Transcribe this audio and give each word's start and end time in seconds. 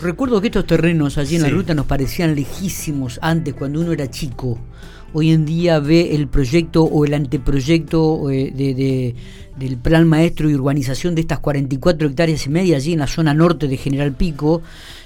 Recuerdo 0.00 0.40
que 0.40 0.46
estos 0.46 0.64
terrenos 0.64 1.18
allí 1.18 1.34
en 1.34 1.42
la 1.42 1.48
ruta 1.48 1.74
nos 1.74 1.86
parecían 1.86 2.36
lejísimos 2.36 3.18
antes 3.20 3.52
cuando 3.52 3.80
uno 3.80 3.90
era 3.90 4.08
chico. 4.08 4.56
Hoy 5.12 5.32
en 5.32 5.44
día 5.44 5.80
ve 5.80 6.14
el 6.14 6.28
proyecto 6.28 6.84
o 6.84 7.04
el 7.04 7.14
anteproyecto 7.14 8.30
eh, 8.30 8.52
de, 8.54 9.16
del 9.56 9.76
plan 9.78 10.06
maestro 10.06 10.48
y 10.48 10.54
urbanización 10.54 11.16
de 11.16 11.22
estas 11.22 11.40
44 11.40 12.06
hectáreas 12.06 12.46
y 12.46 12.50
media 12.50 12.76
allí 12.76 12.92
en 12.92 13.00
la 13.00 13.08
zona 13.08 13.34
norte 13.34 13.66
de 13.66 13.76
General 13.76 14.12
Pico. 14.12 14.62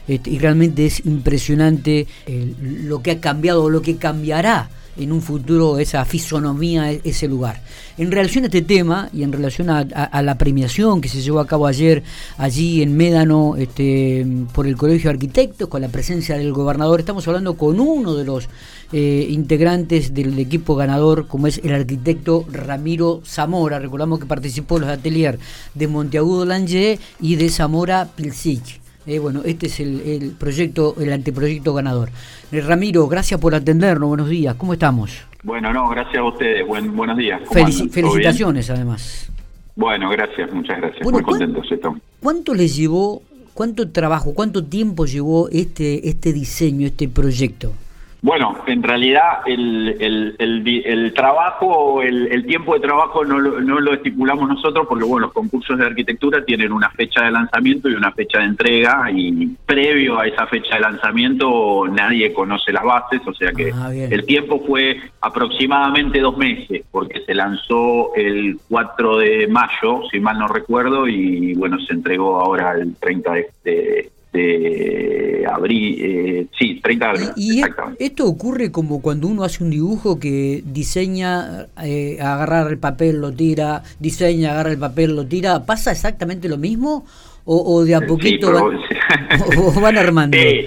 Este, 0.06 0.28
y 0.28 0.38
realmente 0.38 0.84
es 0.84 1.06
impresionante 1.06 2.06
eh, 2.26 2.54
lo 2.60 3.00
que 3.00 3.12
ha 3.12 3.20
cambiado 3.20 3.64
o 3.64 3.70
lo 3.70 3.80
que 3.80 3.96
cambiará 3.96 4.68
en 4.96 5.12
un 5.12 5.22
futuro 5.22 5.78
esa 5.78 6.04
fisonomía, 6.04 6.92
e-, 6.92 7.00
ese 7.04 7.28
lugar. 7.28 7.60
En 7.98 8.10
relación 8.10 8.44
a 8.44 8.48
este 8.48 8.62
tema 8.62 9.08
y 9.12 9.22
en 9.22 9.32
relación 9.32 9.70
a, 9.70 9.84
la 10.22 10.38
premiación 10.38 11.00
que 11.00 11.08
se 11.08 11.22
llevó 11.22 11.40
a 11.40 11.46
cabo 11.46 11.66
ayer 11.66 12.02
allí 12.36 12.82
en 12.82 12.96
Médano 12.96 13.56
este, 13.56 14.26
por 14.52 14.66
el 14.66 14.76
Colegio 14.76 15.08
de 15.08 15.14
Arquitectos, 15.14 15.68
con 15.68 15.80
la 15.80 15.88
presencia 15.88 16.36
del 16.36 16.52
gobernador, 16.52 17.00
estamos 17.00 17.26
hablando 17.26 17.56
con 17.56 17.80
uno 17.80 18.14
de 18.14 18.24
los 18.24 18.48
eh, 18.92 19.26
integrantes 19.30 20.14
del 20.14 20.38
equipo 20.38 20.76
ganador, 20.76 21.26
como 21.26 21.46
es 21.46 21.58
el 21.64 21.72
arquitecto 21.72 22.44
Ramiro 22.50 23.22
Zamora. 23.24 23.78
Recordamos 23.78 24.18
que 24.18 24.26
participó 24.26 24.76
en 24.76 24.82
los 24.82 24.90
ateliers 24.90 25.38
de 25.74 25.88
Monteagudo 25.88 26.44
Lange 26.44 26.98
y 27.20 27.36
de 27.36 27.48
Zamora 27.48 28.08
Pilsich. 28.14 28.85
Eh, 29.06 29.20
bueno, 29.20 29.42
este 29.44 29.66
es 29.66 29.78
el, 29.78 30.34
proyecto, 30.38 30.96
el 30.98 31.12
anteproyecto 31.12 31.72
ganador. 31.72 32.08
Eh, 32.50 32.60
Ramiro, 32.60 33.06
gracias 33.06 33.40
por 33.40 33.54
atendernos. 33.54 34.08
Buenos 34.08 34.28
días. 34.28 34.56
¿Cómo 34.56 34.72
estamos? 34.72 35.24
Bueno, 35.44 35.72
no, 35.72 35.88
gracias 35.88 36.18
a 36.18 36.24
ustedes. 36.24 36.66
Buen, 36.66 36.96
buenos 36.96 37.16
días. 37.16 37.40
felicitaciones, 37.50 38.68
además. 38.68 39.30
Bueno, 39.76 40.10
gracias, 40.10 40.52
muchas 40.52 40.78
gracias. 40.78 41.02
Muy 41.08 41.22
contento, 41.22 41.62
¿Cuánto 42.20 42.54
les 42.54 42.74
llevó, 42.74 43.22
cuánto 43.54 43.90
trabajo, 43.90 44.34
cuánto 44.34 44.64
tiempo 44.64 45.04
llevó 45.04 45.48
este, 45.50 46.08
este 46.08 46.32
diseño, 46.32 46.86
este 46.86 47.08
proyecto? 47.08 47.74
Bueno, 48.26 48.56
en 48.66 48.82
realidad 48.82 49.42
el, 49.46 49.96
el, 50.00 50.34
el, 50.84 51.14
trabajo, 51.14 52.02
el, 52.02 52.44
tiempo 52.44 52.74
de 52.74 52.80
trabajo 52.80 53.24
no 53.24 53.38
lo, 53.38 53.60
no 53.60 53.78
lo 53.78 53.94
estipulamos 53.94 54.48
nosotros 54.48 54.84
porque 54.88 55.04
bueno, 55.04 55.26
los 55.26 55.32
concursos 55.32 55.78
de 55.78 55.86
arquitectura 55.86 56.44
tienen 56.44 56.72
una 56.72 56.90
fecha 56.90 57.22
de 57.22 57.30
lanzamiento 57.30 57.88
y 57.88 57.94
una 57.94 58.10
fecha 58.10 58.40
de 58.40 58.46
entrega 58.46 59.12
y 59.12 59.56
previo 59.64 60.18
a 60.18 60.26
esa 60.26 60.44
fecha 60.48 60.74
de 60.74 60.80
lanzamiento 60.80 61.86
nadie 61.86 62.32
conoce 62.32 62.72
las 62.72 62.82
bases, 62.82 63.20
o 63.24 63.32
sea 63.32 63.52
que 63.52 63.70
ah, 63.72 63.94
el 63.94 64.26
tiempo 64.26 64.60
fue 64.66 65.00
aproximadamente 65.20 66.18
dos 66.18 66.36
meses 66.36 66.82
porque 66.90 67.20
se 67.20 67.32
lanzó 67.32 68.12
el 68.16 68.58
4 68.68 69.18
de 69.18 69.46
mayo, 69.46 70.00
si 70.10 70.18
mal 70.18 70.36
no 70.36 70.48
recuerdo, 70.48 71.06
y 71.06 71.54
bueno, 71.54 71.78
se 71.78 71.92
entregó 71.92 72.40
ahora 72.40 72.72
el 72.72 72.96
30 72.96 73.32
de, 73.32 73.46
de 73.62 74.10
abril, 75.46 75.96
eh, 76.00 76.46
sí, 76.58 76.80
30 76.82 77.04
de 77.04 77.10
abril. 77.10 77.28
¿Y 77.36 77.62
esto 77.98 78.26
ocurre 78.26 78.70
como 78.70 79.00
cuando 79.00 79.28
uno 79.28 79.44
hace 79.44 79.62
un 79.62 79.70
dibujo 79.70 80.18
que 80.18 80.62
diseña, 80.64 81.66
eh, 81.82 82.18
agarrar 82.20 82.70
el 82.70 82.78
papel, 82.78 83.20
lo 83.20 83.32
tira, 83.32 83.82
diseña, 83.98 84.52
agarra 84.52 84.70
el 84.72 84.78
papel, 84.78 85.16
lo 85.16 85.26
tira? 85.26 85.64
¿Pasa 85.64 85.92
exactamente 85.92 86.48
lo 86.48 86.58
mismo? 86.58 87.04
¿O, 87.48 87.84
de 87.84 87.94
a 87.94 88.00
poquito 88.00 88.52
van, 89.80 89.96
armando? 89.96 90.36
Sí, 90.36 90.66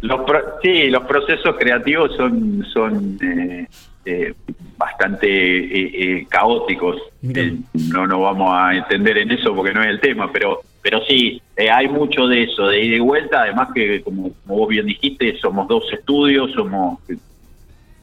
los, 0.00 0.20
sí, 0.60 0.90
los 0.90 1.04
procesos 1.04 1.54
creativos 1.56 2.10
son, 2.16 2.66
son 2.72 3.16
eh, 3.22 3.68
eh, 4.04 4.34
bastante 4.76 5.26
eh, 5.26 5.90
eh, 5.94 6.26
caóticos. 6.28 6.96
no 7.22 8.06
nos 8.06 8.20
vamos 8.20 8.50
a 8.52 8.74
entender 8.74 9.18
en 9.18 9.30
eso 9.30 9.54
porque 9.54 9.72
no 9.72 9.82
es 9.82 9.88
el 9.88 10.00
tema, 10.00 10.30
pero 10.32 10.60
pero 10.82 11.00
sí, 11.06 11.40
hay 11.72 11.88
mucho 11.88 12.26
de 12.26 12.42
eso, 12.42 12.66
de 12.66 12.84
ida 12.84 12.96
y 12.96 13.00
vuelta, 13.00 13.40
además 13.40 13.68
que 13.74 14.02
como, 14.02 14.32
vos 14.44 14.68
bien 14.68 14.84
dijiste, 14.84 15.34
somos 15.38 15.66
dos 15.66 15.90
estudios, 15.90 16.52
somos 16.52 16.98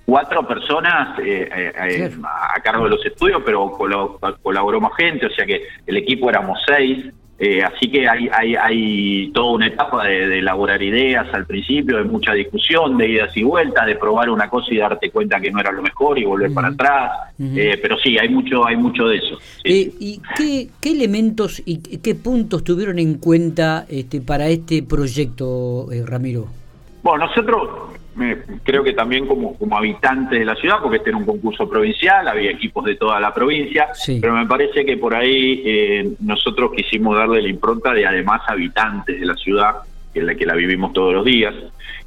cuatro 0.03 0.47
personas 0.47 1.19
a 1.19 2.59
cargo 2.63 2.85
de 2.85 2.89
los 2.89 3.05
estudios, 3.05 3.43
pero 3.45 3.77
colaboró 4.41 4.81
más 4.81 4.95
gente, 4.97 5.27
o 5.27 5.29
sea 5.29 5.45
que 5.45 5.61
el 5.85 5.97
equipo 5.97 6.27
éramos 6.27 6.57
seis, 6.65 7.05
eh, 7.43 7.63
así 7.63 7.89
que 7.89 8.07
hay, 8.07 8.29
hay, 8.31 8.55
hay, 8.55 9.31
toda 9.33 9.53
una 9.53 9.65
etapa 9.65 10.05
de, 10.05 10.37
elaborar 10.37 10.79
ideas 10.79 11.25
al 11.33 11.47
principio, 11.47 11.97
de 11.97 12.03
mucha 12.03 12.33
discusión, 12.33 12.99
de 12.99 13.09
idas 13.09 13.35
y 13.35 13.41
vueltas, 13.41 13.87
de 13.87 13.95
probar 13.95 14.29
una 14.29 14.47
cosa 14.47 14.67
y 14.71 14.77
darte 14.77 15.09
cuenta 15.09 15.39
que 15.39 15.49
no 15.49 15.59
era 15.59 15.71
lo 15.71 15.81
mejor 15.81 16.19
y 16.19 16.23
volver 16.23 16.53
para 16.53 16.67
atrás. 16.67 17.33
Eh, 17.39 17.79
pero 17.81 17.97
sí, 17.97 18.15
hay 18.19 18.29
mucho, 18.29 18.63
hay 18.63 18.75
mucho 18.75 19.07
de 19.07 19.17
eso. 19.17 19.39
Eh, 19.63 19.91
¿Y 19.99 20.21
qué, 20.37 20.67
qué, 20.79 20.91
elementos 20.91 21.63
y 21.65 21.79
qué 21.79 22.13
puntos 22.13 22.63
tuvieron 22.63 22.99
en 22.99 23.15
cuenta 23.15 23.87
este, 23.89 24.21
para 24.21 24.47
este 24.47 24.83
proyecto, 24.83 25.87
Ramiro? 26.05 26.45
Bueno, 27.01 27.25
nosotros 27.25 27.90
creo 28.63 28.83
que 28.83 28.93
también 28.93 29.25
como, 29.25 29.57
como 29.57 29.77
habitantes 29.77 30.39
de 30.39 30.45
la 30.45 30.55
ciudad, 30.55 30.77
porque 30.81 30.97
este 30.97 31.09
era 31.09 31.17
un 31.17 31.25
concurso 31.25 31.69
provincial, 31.69 32.27
había 32.27 32.51
equipos 32.51 32.85
de 32.85 32.95
toda 32.95 33.19
la 33.19 33.33
provincia, 33.33 33.87
pero 34.19 34.35
me 34.35 34.45
parece 34.45 34.85
que 34.85 34.97
por 34.97 35.15
ahí 35.15 35.61
eh, 35.65 36.11
nosotros 36.19 36.71
quisimos 36.75 37.17
darle 37.17 37.41
la 37.41 37.49
impronta 37.49 37.93
de 37.93 38.05
además 38.05 38.41
habitantes 38.47 39.19
de 39.19 39.25
la 39.25 39.35
ciudad, 39.35 39.77
que 40.13 40.19
es 40.19 40.25
la 40.25 40.35
que 40.35 40.45
la 40.45 40.55
vivimos 40.55 40.91
todos 40.91 41.13
los 41.13 41.25
días, 41.25 41.53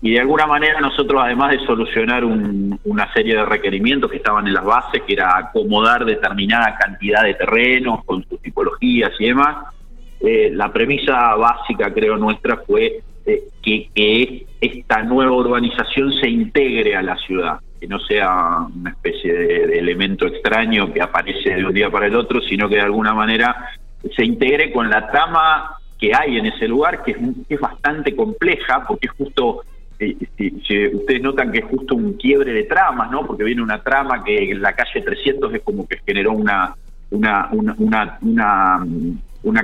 y 0.02 0.12
de 0.12 0.20
alguna 0.20 0.46
manera 0.46 0.80
nosotros 0.80 1.22
además 1.24 1.52
de 1.52 1.64
solucionar 1.64 2.24
una 2.24 3.12
serie 3.14 3.36
de 3.36 3.44
requerimientos 3.46 4.10
que 4.10 4.18
estaban 4.18 4.46
en 4.46 4.52
las 4.52 4.64
bases, 4.64 5.02
que 5.06 5.14
era 5.14 5.38
acomodar 5.38 6.04
determinada 6.04 6.76
cantidad 6.78 7.22
de 7.22 7.34
terrenos 7.34 8.04
con 8.04 8.22
sus 8.28 8.40
tipologías 8.42 9.12
y 9.18 9.28
demás, 9.28 9.74
eh, 10.20 10.50
la 10.52 10.72
premisa 10.72 11.34
básica 11.36 11.92
creo 11.92 12.16
nuestra 12.16 12.58
fue 12.58 13.00
eh, 13.26 13.44
que, 13.62 14.46
esta 14.64 15.02
nueva 15.02 15.32
urbanización 15.32 16.12
se 16.12 16.28
integre 16.28 16.96
a 16.96 17.02
la 17.02 17.16
ciudad, 17.16 17.58
que 17.80 17.86
no 17.86 17.98
sea 18.00 18.66
una 18.74 18.90
especie 18.90 19.32
de, 19.32 19.78
elemento 19.78 20.26
extraño 20.26 20.92
que 20.92 21.02
aparece 21.02 21.54
de 21.54 21.64
un 21.64 21.72
día 21.72 21.90
para 21.90 22.06
el 22.06 22.16
otro, 22.16 22.40
sino 22.40 22.68
que 22.68 22.76
de 22.76 22.82
alguna 22.82 23.14
manera 23.14 23.70
se 24.14 24.24
integre 24.24 24.72
con 24.72 24.88
la 24.88 25.10
trama 25.10 25.76
que 25.98 26.12
hay 26.14 26.38
en 26.38 26.46
ese 26.46 26.68
lugar, 26.68 27.02
que 27.02 27.16
es, 27.48 27.60
bastante 27.60 28.14
compleja, 28.14 28.84
porque 28.86 29.06
es 29.06 29.12
justo 29.12 29.62
eh, 29.98 30.16
si, 30.36 30.88
ustedes 30.88 31.22
notan 31.22 31.52
que 31.52 31.58
es 31.58 31.64
justo 31.66 31.94
un 31.94 32.14
quiebre 32.14 32.52
de 32.52 32.64
tramas, 32.64 33.10
¿no? 33.10 33.26
Porque 33.26 33.44
viene 33.44 33.62
una 33.62 33.82
trama 33.82 34.24
que 34.24 34.50
en 34.50 34.60
la 34.60 34.72
calle 34.72 35.02
300 35.02 35.54
es 35.54 35.62
como 35.62 35.86
que 35.86 35.98
generó 36.04 36.32
una 36.32 36.74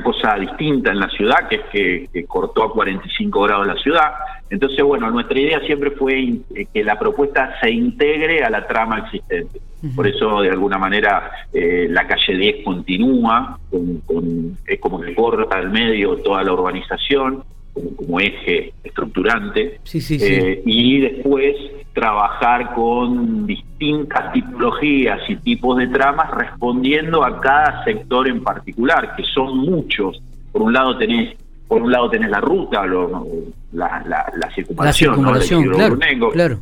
cosa 0.03 0.37
distinta 0.37 0.91
en 0.91 1.01
la 1.01 1.09
ciudad, 1.09 1.49
que 1.49 1.57
es 1.57 2.09
que, 2.13 2.25
cortó 2.27 2.65
a 2.65 2.73
45 2.73 3.43
grados 3.43 3.67
la 3.67 3.77
ciudad. 3.77 4.13
Entonces, 4.51 4.83
bueno, 4.83 5.11
nuestra 5.11 5.39
idea 5.39 5.61
siempre 5.61 5.91
fue 5.93 6.19
eh, 6.55 6.67
que 6.73 6.85
la 6.85 6.99
propuesta 6.99 7.59
se 7.61 7.71
integre 7.71 8.45
a 8.45 8.51
la 8.51 8.67
trama 8.67 8.99
existente. 8.99 9.61
Por 9.97 10.07
eso, 10.07 10.43
de 10.43 10.51
alguna 10.51 10.77
manera, 10.77 11.31
eh, 11.55 11.87
la 11.89 12.07
calle 12.07 12.37
10 12.37 12.65
continúa, 12.65 13.59
con, 13.71 14.59
es 14.67 14.79
como 14.79 15.01
que 15.01 15.15
corta 15.15 15.57
al 15.57 15.71
medio 15.71 16.17
toda 16.19 16.43
la 16.43 16.53
urbanización, 16.53 17.43
como, 17.73 18.21
eje 18.21 18.73
estructurante. 18.85 19.81
Sí, 19.85 20.01
sí, 20.01 20.19
eh, 20.21 20.63
y 20.65 21.01
después 21.01 21.57
trabajar 21.93 22.75
con 22.75 23.47
distintas 23.47 24.33
tipologías 24.33 25.19
y 25.29 25.37
tipos 25.37 25.79
de 25.79 25.89
tramas 25.89 26.31
respondiendo 26.31 27.25
a 27.25 27.41
cada 27.41 27.85
sector 27.85 28.29
en 28.29 28.43
particular, 28.43 29.15
que 29.17 29.25
son 29.25 29.59
muchos. 29.59 30.23
Por 30.53 30.63
un 30.63 30.73
lado 30.73 30.97
tenés 30.97 31.37
por 31.71 31.83
un 31.83 31.93
lado 31.93 32.11
tenés 32.11 32.31
la 32.31 32.41
ruta, 32.41 32.85
la, 32.85 34.03
la, 34.05 34.51
circunvalación, 34.53 35.23
claro, 36.33 36.61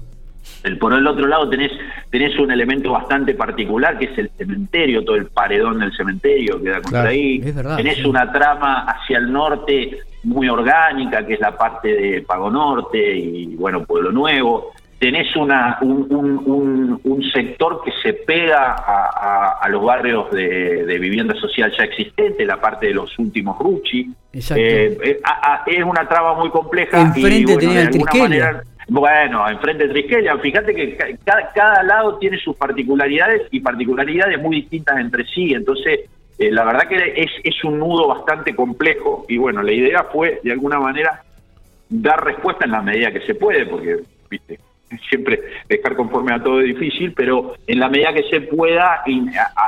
El, 0.63 0.77
por 0.77 0.93
el 0.93 1.07
otro 1.07 1.27
lado 1.27 1.49
tenés, 1.49 1.73
tenés 2.11 2.39
un 2.39 2.53
elemento 2.53 2.93
bastante 2.93 3.33
particular 3.33 3.99
que 3.99 4.05
es 4.05 4.19
el 4.19 4.31
cementerio, 4.37 5.03
todo 5.03 5.17
el 5.17 5.25
paredón 5.25 5.79
del 5.79 5.97
cementerio 5.97 6.63
que 6.63 6.69
da 6.69 6.83
contra 6.83 7.05
ahí. 7.05 7.41
tenés 7.41 8.05
una 8.05 8.31
trama 8.31 8.81
hacia 8.81 9.17
el 9.17 9.33
norte 9.33 9.99
muy 10.25 10.49
orgánica, 10.49 11.27
que 11.27 11.35
es 11.35 11.41
la 11.41 11.57
parte 11.57 11.95
de 11.95 12.23
Pago 12.23 12.51
Norte 12.51 13.17
y 13.17 13.57
bueno, 13.57 13.85
Pueblo 13.85 14.13
Nuevo 14.13 14.73
tenés 14.99 15.35
una, 15.37 15.79
un, 15.81 17.01
un, 17.05 17.23
sector 17.33 17.83
que 17.85 17.93
se 18.03 18.15
pega 18.15 18.75
a, 18.75 19.59
a, 19.61 19.69
los 19.69 19.85
barrios 19.85 20.31
de, 20.33 20.99
vivienda 20.99 21.35
social 21.35 21.73
ya 21.77 21.85
existente, 21.85 22.45
la 22.45 22.61
parte 22.61 22.87
de 22.87 22.95
los 22.95 23.17
últimos 23.19 23.59
Ruchi. 23.59 24.11
Eh, 24.33 24.99
eh, 25.03 25.21
es 25.67 25.85
una 25.85 26.09
traba 26.09 26.35
muy 26.35 26.51
compleja. 26.51 27.01
Enfrente 27.01 27.57
tenía 27.57 28.63
bueno, 28.91 29.47
enfrente 29.49 29.87
de 29.87 29.93
Triskelia, 29.93 30.39
fíjate 30.39 30.75
que 30.75 30.97
cada, 31.23 31.53
cada, 31.53 31.83
lado 31.83 32.17
tiene 32.17 32.39
sus 32.39 32.57
particularidades 32.57 33.43
y 33.51 33.61
particularidades 33.61 34.41
muy 34.41 34.63
distintas 34.63 34.99
entre 34.99 35.27
sí, 35.27 35.53
entonces 35.53 36.09
eh, 36.39 36.51
la 36.51 36.65
verdad 36.65 36.89
que 36.89 36.97
es, 37.17 37.31
es 37.43 37.65
un 37.65 37.79
nudo 37.79 38.09
bastante 38.09 38.55
complejo 38.55 39.25
y 39.29 39.39
bueno, 39.39 39.63
la 39.63 39.73
idea 39.73 40.05
fue 40.13 40.41
de 40.43 40.53
alguna 40.53 40.79
manera 40.79 41.23
dar 41.89 42.25
respuesta 42.25 42.65
en 42.65 42.73
la 42.73 42.83
medida 42.83 43.13
que 43.13 43.21
se 43.23 43.35
puede, 43.35 43.67
porque, 43.67 43.99
viste, 44.31 44.61
siempre 45.09 45.41
dejar 45.69 45.97
conforme 45.97 46.33
a 46.35 46.43
todo 46.43 46.61
es 46.61 46.67
difícil, 46.67 47.13
pero 47.13 47.55
en 47.67 47.81
la 47.81 47.89
medida 47.89 48.13
que 48.13 48.25
se 48.31 48.41
pueda 48.43 49.03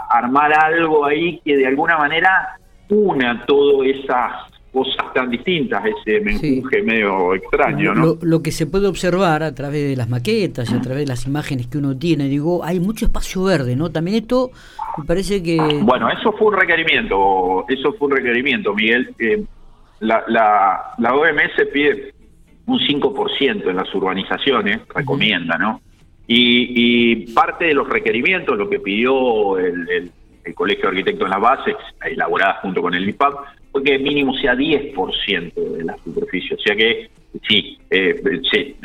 armar 0.08 0.52
algo 0.52 1.04
ahí 1.04 1.40
que 1.44 1.56
de 1.56 1.66
alguna 1.66 1.96
manera 1.98 2.58
una 2.88 3.44
todas 3.46 3.88
esas 3.88 4.32
cosas 4.72 5.12
tan 5.12 5.30
distintas, 5.30 5.82
ese 5.84 6.20
menjuje 6.20 6.82
medio 6.82 7.34
extraño, 7.34 7.92
¿no? 7.92 8.18
Lo, 8.22 8.42
que 8.42 8.52
se 8.52 8.66
puede 8.66 8.86
observar 8.86 9.42
a 9.42 9.52
través 9.52 9.88
de 9.88 9.96
las 9.96 10.08
maquetas 10.08 10.70
y 10.70 10.74
a 10.74 10.80
través 10.80 11.00
de 11.00 11.08
las 11.08 11.26
imágenes 11.26 11.66
que 11.66 11.78
uno 11.78 11.96
tiene, 11.96 12.28
digo, 12.28 12.64
hay 12.64 12.78
mucho 12.78 13.06
espacio 13.06 13.42
verde, 13.42 13.74
¿no? 13.74 13.90
También 13.90 14.18
esto 14.18 14.52
me 14.98 15.04
parece 15.04 15.42
que... 15.42 15.56
Bueno, 15.82 16.10
eso 16.10 16.32
fue 16.32 16.48
un 16.48 16.54
requerimiento, 16.54 17.64
eso 17.68 17.92
fue 17.94 18.08
un 18.08 18.16
requerimiento, 18.16 18.74
Miguel. 18.74 19.14
Eh, 19.18 19.44
la, 20.00 20.24
la, 20.28 20.94
la 20.98 21.14
OMS 21.14 21.68
pide 21.72 22.14
un 22.66 22.78
5% 22.78 23.68
en 23.68 23.76
las 23.76 23.94
urbanizaciones, 23.94 24.80
recomienda, 24.94 25.58
¿no? 25.58 25.80
Y, 26.32 27.32
parte 27.34 27.64
de 27.66 27.74
los 27.74 27.88
requerimientos, 27.88 28.56
lo 28.56 28.68
que 28.68 28.78
pidió 28.78 29.58
el, 29.58 30.12
Colegio 30.54 30.82
de 30.82 30.88
Arquitectos 30.88 31.26
en 31.26 31.30
las 31.30 31.40
bases, 31.40 31.76
elaborada 32.04 32.54
junto 32.62 32.82
con 32.82 32.94
el 32.94 33.08
IPAP, 33.08 33.34
fue 33.70 33.84
que 33.84 33.98
mínimo 33.98 34.34
sea 34.34 34.54
10% 34.54 35.54
de 35.54 35.84
la 35.84 35.96
superficie. 35.98 36.56
O 36.56 36.58
sea 36.58 36.74
que 36.74 37.10
sí, 37.48 37.78
eh, 37.88 38.20
sí, 38.50 38.76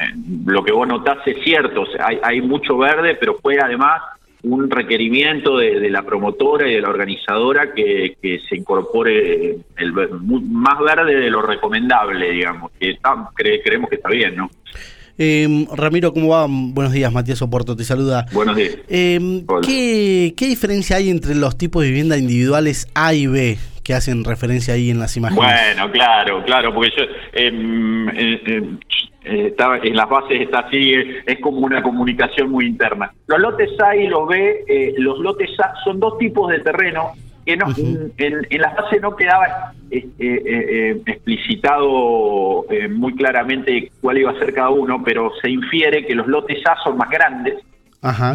lo 0.45 0.63
que 0.63 0.71
vos 0.71 0.87
notás 0.87 1.19
es 1.25 1.37
cierto, 1.43 1.85
hay, 1.99 2.19
hay 2.21 2.41
mucho 2.41 2.77
verde, 2.77 3.15
pero 3.15 3.35
fue 3.35 3.57
además 3.59 4.01
un 4.45 4.69
requerimiento 4.69 5.57
de, 5.57 5.89
la 5.89 6.03
promotora 6.03 6.67
y 6.69 6.75
de 6.75 6.81
la 6.81 6.89
organizadora 6.89 7.73
que, 7.73 8.15
se 8.47 8.55
incorpore 8.55 9.57
el 9.77 9.93
más 9.93 10.79
verde 10.79 11.15
de 11.15 11.29
lo 11.29 11.41
recomendable, 11.41 12.31
digamos, 12.31 12.71
que 12.79 12.97
creemos 13.63 13.89
que 13.89 13.95
está 13.95 14.09
bien, 14.09 14.35
¿no? 14.35 14.49
Eh, 15.17 15.67
Ramiro, 15.71 16.11
¿cómo 16.13 16.29
va? 16.29 16.45
Buenos 16.49 16.91
días, 16.91 17.11
Matías 17.11 17.41
Oporto, 17.41 17.75
te 17.75 17.83
saluda. 17.83 18.25
Buenos 18.33 18.55
días. 18.55 18.77
Em, 18.89 19.45
¿qué, 19.65 20.33
diferencia 20.37 20.97
hay 20.97 21.09
entre 21.09 21.35
los 21.35 21.57
tipos 21.57 21.83
de 21.83 21.89
vivienda 21.89 22.17
individuales 22.17 22.87
A 22.95 23.13
y 23.13 23.27
B 23.27 23.57
que 23.83 23.93
hacen 23.93 24.25
referencia 24.25 24.73
ahí 24.73 24.89
en 24.89 24.99
las 24.99 25.15
imágenes? 25.15 25.43
Bueno, 25.43 25.91
claro, 25.91 26.43
claro, 26.43 26.73
porque 26.73 26.91
yo 26.97 27.03
em, 27.33 28.09
em, 28.09 28.79
eh, 29.23 29.47
estaba, 29.47 29.77
en 29.77 29.95
las 29.95 30.09
bases 30.09 30.41
está 30.41 30.59
así, 30.59 30.93
es, 31.25 31.39
como 31.39 31.59
una 31.59 31.81
comunicación 31.81 32.49
muy 32.49 32.65
interna. 32.65 33.13
Los 33.27 33.39
lotes 33.39 33.69
A 33.79 33.95
y 33.95 34.07
los 34.07 34.27
B, 34.27 34.65
eh, 34.67 34.95
los 34.97 35.19
lotes 35.19 35.49
A 35.59 35.73
son 35.83 35.99
dos 35.99 36.17
tipos 36.17 36.51
de 36.51 36.59
terreno 36.59 37.13
que 37.45 37.57
no, 37.57 37.67
en, 38.17 38.61
las 38.61 38.75
bases 38.75 39.01
no 39.01 39.15
quedaba 39.15 39.73
eh, 39.91 40.07
eh, 40.19 41.01
explicitado 41.05 42.65
muy 42.89 43.15
claramente 43.15 43.91
cuál 44.01 44.17
iba 44.17 44.31
a 44.31 44.39
ser 44.39 44.53
cada 44.53 44.69
uno, 44.69 45.03
pero 45.03 45.31
se 45.41 45.49
infiere 45.49 46.05
que 46.05 46.15
los 46.15 46.27
lotes 46.27 46.65
A 46.65 46.75
son 46.83 46.97
más 46.97 47.09
grandes, 47.09 47.55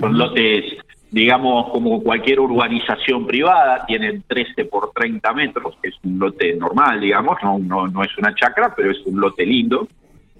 son 0.01 0.17
lotes 0.17 0.77
digamos, 1.11 1.71
como 1.71 2.03
cualquier 2.03 2.41
urbanización 2.41 3.27
privada, 3.27 3.85
tienen 3.87 4.23
13 4.27 4.65
por 4.67 4.93
30 4.93 5.33
metros, 5.33 5.77
que 5.83 5.89
es 5.89 5.97
un 6.05 6.19
lote 6.19 6.55
normal, 6.55 7.01
digamos, 7.01 7.37
no, 7.43 7.59
no, 7.59 7.89
no 7.89 8.05
es 8.05 8.17
una 8.19 8.35
chacra, 8.35 8.73
pero 8.77 8.93
es 8.93 8.99
un 9.05 9.21
lote 9.21 9.45
lindo. 9.45 9.89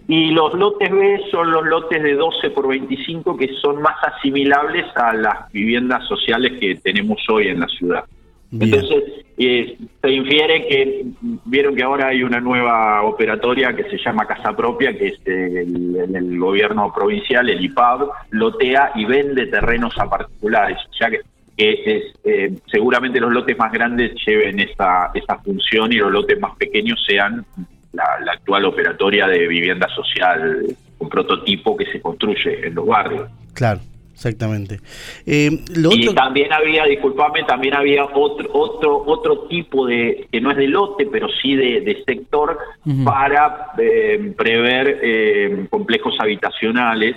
Y 0.07 0.31
los 0.31 0.55
lotes 0.55 0.91
B 0.91 1.21
son 1.31 1.51
los 1.51 1.65
lotes 1.67 2.03
de 2.03 2.15
12 2.15 2.51
por 2.51 2.69
25 2.69 3.37
que 3.37 3.49
son 3.61 3.81
más 3.81 3.97
asimilables 4.03 4.85
a 4.97 5.13
las 5.13 5.53
viviendas 5.53 6.07
sociales 6.09 6.59
que 6.59 6.77
tenemos 6.77 7.19
hoy 7.29 7.49
en 7.49 7.61
la 7.61 7.69
ciudad. 7.69 8.05
Entonces, 8.53 9.25
eh, 9.39 9.79
se 10.03 10.11
infiere 10.11 10.67
que 10.67 11.07
vieron 11.45 11.75
que 11.75 11.83
ahora 11.83 12.09
hay 12.09 12.23
una 12.23 12.41
nueva 12.41 13.03
operatoria 13.03 13.75
que 13.75 13.85
se 13.85 13.97
llama 13.97 14.27
Casa 14.27 14.55
Propia, 14.57 14.93
que 14.97 15.09
es 15.09 15.21
el, 15.25 16.39
gobierno 16.39 16.93
provincial, 16.93 17.49
el 17.49 17.65
IPAB, 17.65 18.09
lotea 18.31 18.93
y 18.97 19.05
vende 19.05 19.47
terrenos 19.47 19.97
a 19.99 20.11
particulares. 20.11 20.79
Sea 20.99 21.11
que, 21.11 21.21
es, 21.57 22.15
eh, 22.25 22.55
seguramente 22.71 23.21
los 23.21 23.33
lotes 23.33 23.57
más 23.57 23.71
grandes 23.71 24.13
lleven 24.27 24.61
esa, 24.61 25.11
esa 25.15 25.39
función 25.39 25.93
y 25.93 25.97
los 25.97 26.11
lotes 26.11 26.41
más 26.41 26.57
pequeños 26.57 27.03
sean 27.07 27.45
la, 27.93 28.33
actual 28.33 28.65
operatoria 28.65 29.27
de 29.27 29.47
vivienda 29.47 29.89
social, 29.95 30.65
un 30.99 31.09
prototipo 31.09 31.77
que 31.77 31.87
se 31.87 32.01
construye 32.01 32.67
en 32.67 32.75
los 32.75 32.87
barrios. 32.87 33.31
Claro. 33.55 33.81
Exactamente. 34.21 34.81
Eh, 35.25 35.49
y 35.71 36.15
también 36.15 36.53
había, 36.53 36.85
disculpame, 36.85 37.43
también 37.45 37.73
había 37.75 38.05
otro 38.05 38.51
otro 38.53 39.03
otro 39.07 39.47
tipo 39.49 39.87
de, 39.87 40.29
que 40.31 40.43
no 40.43 40.51
es 40.51 40.59
de 40.59 40.69
lote, 40.69 41.09
pero 41.11 41.27
sí 41.41 41.57
de, 41.57 42.03
sector, 42.07 42.59
para 43.03 43.73
eh, 43.79 44.35
prever 44.37 45.01
eh, 45.03 45.67
complejos 45.71 46.17
habitacionales 46.21 47.17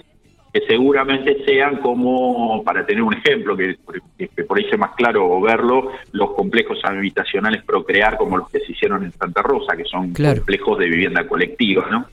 que 0.54 0.62
seguramente 0.68 1.44
sean 1.46 1.78
como, 1.78 2.64
para 2.64 2.86
tener 2.86 3.02
un 3.02 3.16
ejemplo, 3.16 3.58
que, 3.58 3.76
por 4.48 4.58
ahí 4.58 4.66
sea 4.70 4.78
más 4.78 4.92
claro 4.96 5.42
verlo, 5.42 5.92
los 6.12 6.32
complejos 6.36 6.78
habitacionales 6.84 7.64
Procrear 7.64 8.18
como 8.18 8.38
los 8.38 8.50
que 8.52 8.60
se 8.60 8.72
hicieron 8.72 9.04
en 9.04 9.12
Santa 9.14 9.42
Rosa, 9.42 9.76
que 9.76 9.84
son 9.84 10.14
complejos 10.14 10.78
de 10.78 10.86
vivienda 10.86 11.28
colectiva, 11.28 11.88
¿no? 11.90 12.06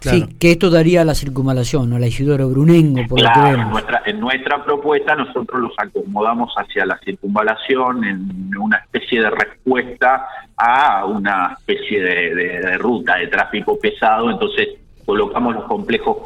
Sí, 0.00 0.24
que 0.38 0.52
esto 0.52 0.70
daría 0.70 1.04
la 1.04 1.14
circunvalación, 1.14 1.90
¿no? 1.90 1.98
La 1.98 2.06
Isidoro 2.06 2.48
Brunengo, 2.48 3.06
por 3.08 3.20
lo 3.20 3.30
que 3.32 3.40
vemos. 3.40 3.66
En 3.66 3.70
nuestra, 3.70 4.02
en 4.06 4.20
nuestra 4.20 4.64
propuesta 4.64 5.14
nosotros 5.14 5.60
los 5.60 5.72
acomodamos 5.76 6.52
hacia 6.56 6.86
la 6.86 6.98
circunvalación 7.04 8.04
en 8.04 8.56
una 8.58 8.76
especie 8.78 9.20
de 9.22 9.30
respuesta 9.30 10.26
a 10.56 11.04
una 11.04 11.56
especie 11.58 12.00
de 12.00 12.78
ruta 12.78 13.16
de 13.16 13.28
tráfico 13.28 13.78
pesado, 13.78 14.30
entonces 14.30 14.68
colocamos 15.08 15.54
los 15.54 15.64
complejos 15.64 16.18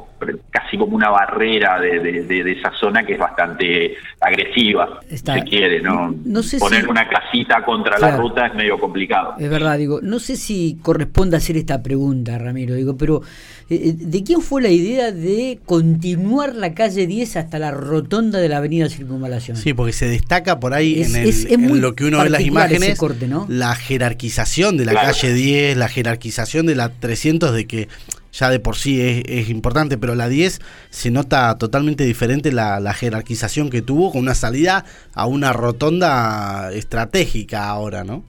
casi 0.50 0.76
como 0.76 0.96
una 0.96 1.08
barrera 1.08 1.79
de, 1.81 2.56
esa 2.58 2.73
zona 2.81 3.06
que 3.06 3.12
es 3.12 3.19
bastante 3.19 3.94
agresiva, 4.19 4.99
si 5.08 5.19
se 5.19 5.43
quiere, 5.44 5.81
¿no? 5.81 6.12
Poner 6.58 6.88
una 6.88 7.08
casita 7.08 7.64
contra 7.64 7.96
la 8.00 8.17
ruta 8.17 8.49
es 8.49 8.55
medio 8.55 8.81
complicado. 8.81 9.37
Es 9.38 9.49
verdad, 9.49 9.79
digo, 9.79 10.00
no 10.02 10.19
sé 10.19 10.34
si 10.34 10.81
corresponde 10.82 11.37
hacer 11.37 11.56
esta 11.58 11.81
pregunta, 11.81 12.37
Ramiro, 12.38 12.75
digo, 12.75 12.96
pero 12.96 13.23
eh, 13.70 13.82
eh, 13.84 13.94
¿de 13.96 14.25
quién 14.25 14.40
fue 14.40 14.61
la 14.61 14.70
idea 14.70 15.12
de 15.12 15.61
continuar 15.64 16.56
la 16.56 16.75
calle 16.75 17.06
10 17.06 17.37
hasta 17.37 17.61
la 17.61 17.70
rotonda 17.70 18.40
de 18.40 18.49
la 18.49 18.56
avenida 18.56 18.88
Circunvalación? 18.88 19.56
Sí, 19.56 19.75
porque 19.75 19.93
se 19.93 20.08
destaca 20.08 20.58
por 20.58 20.75
ahí 20.75 21.05
en, 21.05 21.81
lo 21.81 21.94
que 21.94 22.06
uno 22.06 22.19
ve 22.19 22.26
en 22.26 22.32
las 22.32 22.43
imágenes, 22.43 22.99
la 23.46 23.76
jerarquización 23.76 24.76
de 24.76 24.87
la 24.87 24.94
calle 24.94 25.32
10, 25.32 25.76
la 25.76 25.87
jerarquización 25.87 26.67
de 26.67 26.75
la 26.75 26.88
300 26.88 27.55
de 27.55 27.67
que 27.69 27.88
ya 28.32 28.50
de 28.50 28.61
por 28.61 28.76
sí 28.76 29.23
es, 29.26 29.49
importante, 29.50 29.99
pero 29.99 30.14
la 30.14 30.29
10 30.29 30.61
se 30.90 31.11
nota 31.11 31.56
totalmente 31.58 32.05
diferente 32.05 32.50
la, 32.50 32.93
jerarquización 32.93 33.70
que 33.70 33.82
tuvo 33.82 34.11
con 34.11 34.23
una 34.23 34.34
salida 34.34 34.84
a 35.14 35.26
una 35.26 35.52
rotonda 35.52 36.73
estratégica 36.73 37.69
ahora, 37.69 38.05
¿no? 38.05 38.25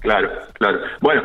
Claro, 0.00 0.30
claro. 0.54 0.78
Bueno, 1.00 1.22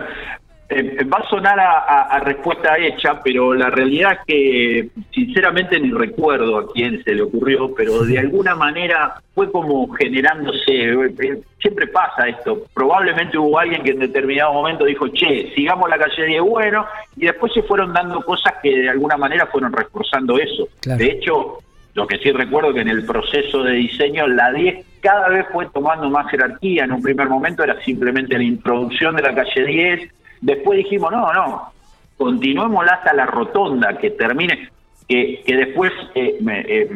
eh, 0.69 1.03
va 1.05 1.19
a 1.19 1.29
sonar 1.29 1.57
a, 1.59 2.19
respuesta 2.19 2.77
hecha, 2.77 3.21
pero 3.23 3.53
la 3.53 3.69
realidad 3.69 4.13
es 4.13 4.19
que 4.27 4.89
sinceramente 5.13 5.79
ni 5.79 5.91
recuerdo 5.91 6.57
a 6.57 6.73
quién 6.73 7.01
se 7.03 7.15
le 7.15 7.21
ocurrió, 7.21 7.73
pero 7.73 8.03
de 8.03 8.19
alguna 8.19 8.53
manera 8.53 9.21
fue 9.33 9.49
como 9.49 9.87
generándose, 9.93 10.67
eh, 10.67 11.41
siempre 11.61 11.87
pasa 11.87 12.27
esto, 12.27 12.63
probablemente 12.73 13.37
hubo 13.37 13.57
alguien 13.57 13.81
que 13.81 13.91
en 13.91 13.99
determinado 13.99 14.51
momento 14.51 14.83
dijo, 14.83 15.07
che, 15.07 15.53
sigamos 15.55 15.89
la 15.89 15.97
calle 15.97 16.25
10, 16.25 16.41
bueno, 16.41 16.85
y 17.15 17.27
después 17.27 17.53
se 17.53 17.63
fueron 17.63 17.93
dando 17.93 18.21
cosas 18.21 18.55
que 18.61 18.77
de 18.77 18.89
alguna 18.89 19.15
manera 19.15 19.45
fueron 19.47 19.71
reforzando 19.71 20.37
eso. 20.37 20.67
De 20.83 21.05
hecho, 21.05 21.59
lo 21.93 22.05
que 22.05 22.17
sí 22.19 22.31
recuerdo 22.31 22.73
que 22.73 22.81
en 22.81 22.89
el 22.89 23.05
proceso 23.05 23.63
de 23.63 23.71
diseño 23.73 24.27
la 24.27 24.51
10 24.51 24.85
cada 24.99 25.29
vez 25.29 25.45
fue 25.51 25.67
tomando 25.67 26.09
más 26.09 26.29
jerarquía, 26.29 26.83
en 26.83 26.91
un 26.91 27.01
primer 27.01 27.29
momento 27.29 27.63
era 27.63 27.81
simplemente 27.83 28.37
la 28.37 28.43
introducción 28.43 29.15
de 29.15 29.21
la 29.21 29.33
calle 29.33 29.65
10, 29.65 30.13
Después 30.41 30.77
dijimos, 30.77 31.11
no, 31.11 31.33
no, 31.33 31.71
continuemos 32.17 32.85
hasta 32.89 33.13
la 33.13 33.25
rotonda, 33.25 33.97
que 33.97 34.11
termine, 34.11 34.69
que, 35.07 35.41
que 35.45 35.55
después, 35.55 35.91
eh, 36.15 36.37
eh, 36.41 36.89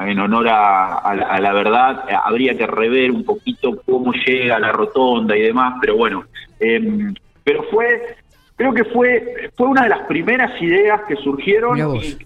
en 0.00 0.18
honor 0.18 0.48
a, 0.48 1.38
la, 1.40 1.52
verdad, 1.52 2.04
habría 2.24 2.56
que 2.56 2.66
rever 2.66 3.10
un 3.10 3.24
poquito 3.24 3.80
cómo 3.86 4.12
llega 4.12 4.56
a 4.56 4.60
la 4.60 4.72
rotonda 4.72 5.36
y 5.36 5.42
demás, 5.42 5.74
pero 5.80 5.96
bueno, 5.96 6.24
em, 6.58 7.14
pero 7.44 7.62
fue, 7.64 8.16
creo 8.56 8.74
que 8.74 8.84
fue, 8.84 9.50
fue 9.56 9.68
una 9.68 9.84
de 9.84 9.90
las 9.90 10.06
primeras 10.06 10.60
ideas 10.60 11.02
que 11.06 11.16
surgieron 11.16 11.78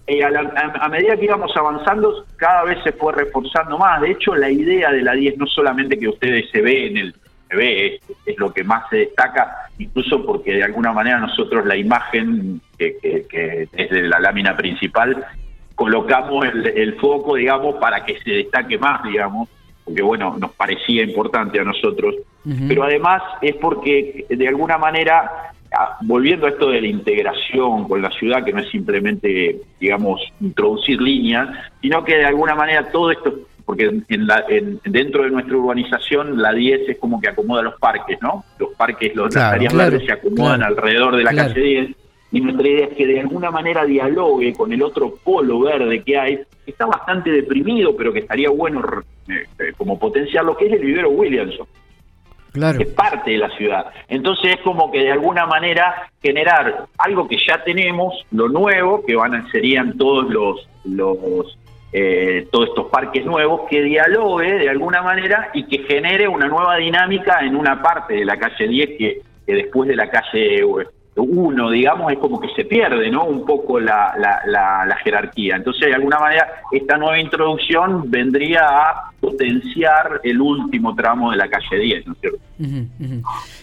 y, 0.07 0.21
a, 0.21 0.89
medida 0.89 1.17
que 1.17 1.25
íbamos 1.25 1.55
avanzando 1.55 2.25
cada 2.35 2.63
vez 2.63 2.77
se 2.83 2.91
fue 2.93 3.13
reforzando 3.13 3.77
más. 3.77 4.01
De 4.01 4.11
hecho, 4.11 4.35
la 4.35 4.49
idea 4.49 4.91
de 4.91 5.01
la 5.01 5.13
10 5.13 5.37
no 5.37 5.45
solamente 5.47 5.97
que 5.97 6.07
ustedes 6.07 6.49
se 6.51 6.61
ve 6.61 6.87
en 6.87 6.97
el 6.97 7.15
ve, 7.55 7.99
es, 8.25 8.37
lo 8.37 8.53
que 8.53 8.63
más 8.63 8.83
se 8.89 8.97
destaca, 8.97 9.69
incluso 9.77 10.25
porque 10.25 10.53
de 10.53 10.63
alguna 10.63 10.91
manera 10.91 11.19
nosotros 11.19 11.65
la 11.65 11.75
imagen 11.75 12.61
que, 12.77 12.97
que, 13.01 13.67
es 13.71 13.89
de 13.89 14.03
la 14.03 14.19
lámina 14.19 14.55
principal, 14.55 15.25
colocamos 15.75 16.45
el, 16.45 16.95
foco, 16.95 17.35
digamos, 17.35 17.75
para 17.75 18.03
que 18.03 18.19
se 18.19 18.31
destaque 18.31 18.77
más, 18.77 19.03
digamos, 19.03 19.47
porque 19.85 20.01
bueno, 20.01 20.35
nos 20.37 20.51
parecía 20.51 21.03
importante 21.03 21.59
a 21.59 21.63
nosotros, 21.63 22.15
pero 22.67 22.83
además 22.83 23.21
es 23.41 23.55
porque 23.55 24.25
de 24.29 24.47
alguna 24.47 24.77
manera, 24.77 25.51
volviendo 26.01 26.45
a 26.45 26.49
esto 26.49 26.69
de 26.69 26.81
la 26.81 26.87
integración 26.87 27.87
con 27.87 28.01
la 28.01 28.09
ciudad, 28.11 28.43
que 28.43 28.53
no 28.53 28.61
es 28.61 28.69
simplemente, 28.69 29.61
digamos, 29.79 30.21
introducir 30.41 31.01
líneas, 31.01 31.49
sino 31.81 32.03
que 32.03 32.17
de 32.17 32.25
alguna 32.25 32.55
manera 32.55 32.89
todo 32.91 33.11
esto 33.11 33.33
porque 33.67 33.83
en 34.07 34.27
la, 34.27 34.45
dentro 34.85 35.23
de 35.23 35.29
nuestra 35.29 35.57
urbanización 35.57 36.41
la 36.41 36.53
10 36.53 36.87
es 36.87 36.97
como 36.99 37.19
que 37.19 37.27
acomoda 37.27 37.61
los 37.61 37.77
parques, 37.77 38.17
¿no? 38.21 38.45
Los 38.57 38.73
parques, 38.75 39.13
los, 39.13 39.35
las 39.35 39.43
áreas 39.43 39.73
verdes 39.73 40.05
se 40.05 40.13
acomodan 40.13 40.63
alrededor 40.63 41.17
de 41.17 41.23
la 41.25 41.35
calle 41.35 41.59
10 41.59 41.89
y 42.31 42.39
nuestra 42.39 42.65
idea 42.65 42.85
es 42.85 42.95
que 42.95 43.05
de 43.05 43.19
alguna 43.19 43.51
manera 43.51 43.83
dialogue 43.83 44.53
con 44.53 44.71
el 44.71 44.81
otro 44.81 45.15
polo 45.21 45.59
verde 45.59 46.01
que 46.01 46.17
hay, 46.17 46.37
que 46.63 46.71
está 46.71 46.85
bastante 46.85 47.29
deprimido, 47.29 47.93
pero 47.97 48.13
que 48.13 48.19
estaría 48.19 48.49
bueno 48.49 48.81
eh, 49.27 49.45
eh, 49.59 49.73
como 49.75 49.99
potenciar 49.99 50.45
lo 50.45 50.55
que 50.55 50.67
es 50.67 50.71
el 50.71 50.85
vivero 50.85 51.09
Williamson. 51.09 51.67
Claro. 52.53 52.79
Es 52.79 52.87
parte 52.87 53.31
de 53.31 53.37
la 53.37 53.49
ciudad. 53.49 53.87
Entonces 54.07 54.55
es 54.55 54.61
como 54.61 54.89
que 54.93 54.99
de 54.99 55.11
alguna 55.11 55.45
manera 55.45 56.09
generar 56.21 56.85
algo 56.99 57.27
que 57.27 57.35
ya 57.45 57.61
tenemos, 57.65 58.13
lo 58.31 58.47
nuevo, 58.47 59.03
que 59.05 59.13
van 59.13 59.35
a, 59.35 59.51
serían 59.51 59.97
todos 59.97 60.29
los, 60.29 60.69
los 60.85 61.57
eh, 61.93 62.47
todos 62.51 62.69
estos 62.69 62.87
parques 62.87 63.25
nuevos, 63.25 63.61
que 63.69 63.81
dialogue 63.81 64.53
de 64.59 64.69
alguna 64.69 65.01
manera 65.01 65.49
y 65.53 65.63
que 65.63 65.79
genere 65.79 66.27
una 66.27 66.47
nueva 66.47 66.75
dinámica 66.77 67.39
en 67.41 67.55
una 67.55 67.81
parte 67.81 68.15
de 68.15 68.25
la 68.25 68.37
calle 68.37 68.67
10 68.67 68.89
que, 68.97 69.21
que 69.45 69.53
después 69.53 69.87
de 69.87 69.95
la 69.95 70.09
calle 70.09 70.63
uno, 71.23 71.71
digamos, 71.71 72.11
es 72.11 72.19
como 72.19 72.39
que 72.39 72.47
se 72.55 72.65
pierde, 72.65 73.09
¿no? 73.09 73.25
Un 73.25 73.45
poco 73.45 73.79
la, 73.79 74.13
la, 74.17 74.97
jerarquía. 75.03 75.55
Entonces, 75.55 75.87
de 75.87 75.95
alguna 75.95 76.19
manera, 76.19 76.47
esta 76.71 76.97
nueva 76.97 77.19
introducción 77.19 78.09
vendría 78.09 78.61
a 78.67 79.11
potenciar 79.19 80.21
el 80.23 80.39
último 80.41 80.95
tramo 80.95 81.31
de 81.31 81.37
la 81.37 81.49
calle 81.49 81.79
10, 81.79 82.07
¿no 82.07 82.13
es 82.13 82.19
cierto? 82.19 82.39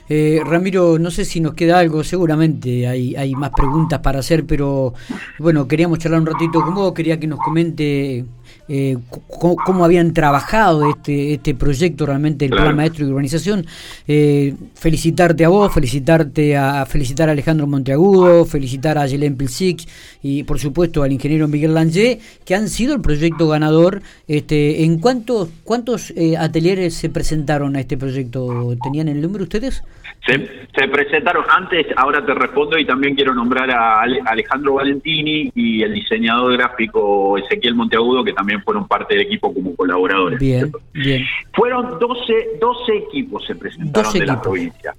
Eh, 0.08 0.40
Ramiro, 0.44 0.98
no 0.98 1.10
sé 1.10 1.24
si 1.24 1.40
nos 1.40 1.54
queda 1.54 1.78
algo, 1.78 2.02
seguramente 2.04 2.86
hay, 2.86 3.14
hay 3.16 3.32
más 3.34 3.50
preguntas 3.50 4.00
para 4.00 4.20
hacer, 4.20 4.46
pero 4.46 4.94
bueno, 5.38 5.66
queríamos 5.68 5.98
charlar 5.98 6.20
un 6.20 6.26
ratito 6.26 6.62
con 6.62 6.74
vos, 6.74 6.92
quería 6.92 7.18
que 7.18 7.26
nos 7.26 7.38
comente 7.38 8.24
eh, 8.68 8.96
cómo, 9.28 9.84
habían 9.84 10.14
trabajado 10.14 10.88
este, 10.90 11.34
este 11.34 11.54
proyecto 11.54 12.06
realmente 12.06 12.46
el 12.46 12.50
plan 12.50 12.76
maestro 12.76 13.04
de 13.04 13.12
urbanización. 13.12 13.66
Eh, 14.08 14.54
felicitarte 14.74 15.44
a 15.44 15.48
vos, 15.48 15.72
felicitarte 15.72 16.56
a 16.56 16.86
felicitar 16.86 17.28
a 17.28 17.32
Alejandro 17.32 17.66
Monteagudo, 17.66 18.44
felicitar 18.44 18.96
a 18.98 19.06
Yelén 19.06 19.36
Pilsic 19.36 19.86
y 20.22 20.44
por 20.44 20.58
supuesto 20.58 21.02
al 21.02 21.12
ingeniero 21.12 21.48
Miguel 21.48 21.74
Langer, 21.74 22.18
que 22.44 22.54
han 22.54 22.68
sido 22.68 22.94
el 22.94 23.00
proyecto 23.00 23.48
ganador. 23.48 24.02
Este, 24.26 24.84
¿En 24.84 24.98
cuántos 24.98 25.48
cuántos 25.64 26.12
eh, 26.16 26.36
atelieres 26.36 26.94
se 26.94 27.10
presentaron 27.10 27.76
a 27.76 27.80
este 27.80 27.96
proyecto? 27.96 28.76
¿Tenían 28.82 29.08
el 29.08 29.20
número 29.20 29.44
ustedes? 29.44 29.82
Se, 30.26 30.88
presentaron 30.88 31.44
antes, 31.54 31.86
ahora 31.96 32.24
te 32.24 32.32
respondo 32.32 32.78
y 32.78 32.86
también 32.86 33.14
quiero 33.14 33.34
nombrar 33.34 33.70
a 33.70 34.00
Alejandro 34.00 34.74
Valentini 34.74 35.52
y 35.54 35.82
el 35.82 35.92
diseñador 35.92 36.56
gráfico 36.56 37.36
Ezequiel 37.36 37.74
Monteagudo, 37.74 38.24
que 38.24 38.32
también 38.32 38.62
fueron 38.62 38.88
parte 38.88 39.14
del 39.14 39.26
equipo 39.26 39.52
como 39.52 39.76
colaboradores. 39.76 40.38
Bien, 40.38 40.72
bien. 40.94 41.24
Fueron 41.52 41.98
12, 41.98 42.58
12 42.58 42.96
equipos 42.96 43.44
se 43.46 43.54
presentaron 43.54 44.12
de 44.14 44.26
la 44.26 44.40
provincia. 44.40 44.94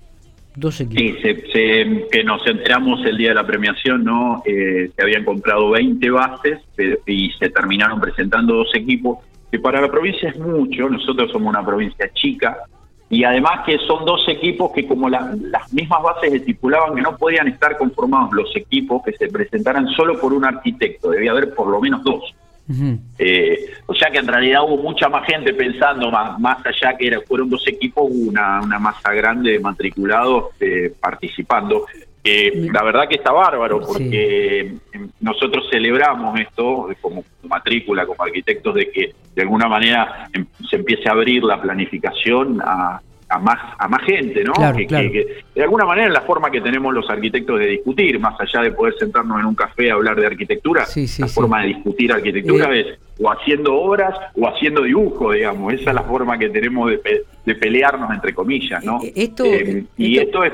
12 0.55 0.84
equipos. 0.84 1.22
Sí, 1.51 2.03
que 2.12 2.24
nos 2.24 2.46
enteramos 2.46 3.03
el 3.05 3.17
día 3.17 3.29
de 3.29 3.36
la 3.36 3.48
premiación, 3.48 4.03
¿no? 4.03 4.44
Eh, 4.46 4.91
se 4.96 5.01
habían 5.01 5.25
comprado 5.25 5.72
20 5.72 6.10
bases 6.12 6.60
y 7.08 7.32
se 7.32 7.50
terminaron 7.50 8.00
presentando 8.00 8.55
dos 8.55 8.74
equipos, 8.75 9.20
que 9.51 9.60
para 9.60 9.82
la 9.82 9.89
provincia 9.89 10.29
es 10.29 10.38
mucho, 10.38 10.88
nosotros 10.88 11.32
somos 11.32 11.50
una 11.50 11.65
provincia 11.65 12.10
chica, 12.13 12.58
y 13.09 13.24
además 13.24 13.65
que 13.65 13.77
son 13.79 14.03
dos 14.03 14.27
equipos 14.27 14.71
que 14.71 14.88
como 14.88 15.07
las 15.09 15.71
mismas 15.71 16.01
bases 16.01 16.33
estipulaban 16.33 16.95
que 16.95 17.01
no 17.01 17.15
podían 17.17 17.47
estar 17.47 17.77
conformados 17.77 18.33
los 18.33 18.55
equipos 18.55 19.03
que 19.03 19.13
se 19.13 19.27
presentaran 19.27 19.88
solo 19.89 20.19
por 20.19 20.33
un 20.33 20.43
arquitecto, 20.43 21.12
debía 21.12 21.31
haber 21.31 21.53
por 21.53 21.67
lo 21.67 21.79
menos 21.79 22.03
dos. 22.03 22.33
Eh, 23.19 23.69
o 23.85 23.93
sea 23.93 24.09
que 24.09 24.17
en 24.17 24.27
realidad 24.27 24.63
hubo 24.63 24.77
mucha 24.77 25.07
más 25.07 25.27
gente 25.27 25.53
pensando, 25.53 26.09
más, 26.09 26.39
más 26.39 26.65
allá 26.65 26.97
que 26.97 27.07
era, 27.07 27.21
fueron 27.21 27.50
dos 27.50 27.67
equipos, 27.67 28.05
hubo 28.09 28.29
una, 28.29 28.59
una 28.62 28.79
masa 28.79 29.13
grande 29.13 29.51
de 29.51 29.59
matriculados 29.59 30.45
eh, 30.59 30.91
participando. 31.00 31.85
La 32.72 32.84
verdad 32.84 33.08
que 33.08 33.15
está 33.15 33.32
bárbaro 33.32 33.82
porque 33.82 34.74
nosotros 35.22 35.67
celebramos 35.70 36.39
esto 36.39 36.89
como 37.01 37.24
matrícula, 37.48 38.05
como 38.05 38.24
arquitectos, 38.24 38.74
de 38.75 38.89
que 38.89 39.13
de 39.36 39.41
alguna 39.41 39.67
manera 39.67 40.27
em, 40.34 40.46
se 40.70 40.77
empiece 40.77 41.08
a 41.08 41.12
abrir 41.12 41.44
la 41.44 41.62
planificación 41.62 42.62
a, 42.62 43.00
a 43.29 43.39
más 43.39 43.58
a 43.77 43.88
más 43.88 44.03
gente, 44.03 44.44
¿no? 44.44 44.53
que, 44.75 45.44
de 45.55 45.63
alguna 45.63 45.86
manera 45.86 46.08
es 46.08 46.13
la 46.13 46.22
forma 46.22 46.51
que 46.51 46.62
tenemos 46.62 46.94
los 46.94 47.10
arquitectos 47.10 47.60
de 47.60 47.67
discutir, 47.67 48.20
más 48.20 48.39
allá 48.39 48.62
de 48.62 48.72
poder 48.72 48.94
sentarnos 49.00 49.39
en 49.39 49.46
un 49.46 49.55
café 49.55 49.91
a 49.91 49.96
hablar 49.96 50.20
de 50.20 50.27
arquitectura, 50.27 50.86
la 51.20 51.27
forma 51.27 51.62
de 51.62 51.67
discutir 51.67 52.12
arquitectura 52.12 52.74
eh. 52.75 52.82
es 52.82 53.00
o 53.17 53.32
haciendo 53.32 53.75
obras 53.75 54.13
o 54.36 54.48
haciendo 54.48 54.84
dibujo, 54.84 55.32
digamos, 55.32 55.74
esa 55.74 55.91
es 55.91 55.96
la 55.96 56.03
forma 56.03 56.38
que 56.38 56.50
tenemos 56.50 56.91
de, 56.91 57.24
de 57.46 57.55
pelearnos 57.55 58.12
entre 58.12 58.34
comillas, 58.34 58.84
¿no? 58.84 59.01
Eh, 59.01 59.13
esto, 59.15 59.46
eh, 59.46 59.86
y 59.98 60.17
esto, 60.17 60.44
es 60.44 60.53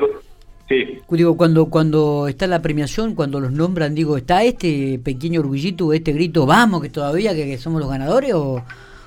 Sí. 0.71 0.99
Digo, 1.09 1.35
cuando, 1.35 1.65
cuando 1.65 2.27
está 2.27 2.47
la 2.47 2.61
premiación, 2.61 3.13
cuando 3.13 3.39
los 3.39 3.51
nombran, 3.51 3.93
digo, 3.93 4.15
¿está 4.15 4.43
este 4.43 4.99
pequeño 5.03 5.41
orgullito, 5.41 5.91
este 5.91 6.13
grito, 6.13 6.45
vamos, 6.45 6.81
que 6.81 6.89
todavía 6.89 7.35
que 7.35 7.57
somos 7.57 7.81
los 7.81 7.89
ganadores 7.89 8.33
o, 8.33 8.63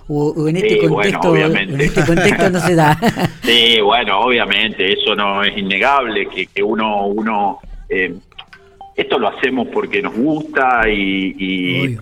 o, 0.09 0.49
en, 0.49 0.56
este 0.56 0.87
contexto, 0.87 1.35
en 1.35 1.80
este 1.80 2.04
contexto 2.04 2.50
no 2.50 2.61
se 2.61 2.75
da. 2.75 2.99
sí, 3.42 3.80
bueno, 3.80 4.21
obviamente, 4.21 4.92
eso 4.92 5.14
no 5.16 5.42
es 5.42 5.56
innegable, 5.56 6.28
que, 6.28 6.47
que 6.47 6.62
uno, 6.62 7.06
uno 7.06 7.59
eh, 7.88 8.14
esto 8.94 9.18
lo 9.18 9.28
hacemos 9.28 9.68
porque 9.68 10.02
nos 10.02 10.14
gusta 10.14 10.88
y, 10.88 11.97